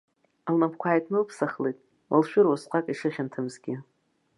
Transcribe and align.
Лнапқәа 0.53 0.87
ааиҭнылыԥсахлеит, 0.89 1.77
лшәыра 2.19 2.49
усҟак 2.53 2.85
ишыхьанҭамызгьы. 2.89 3.75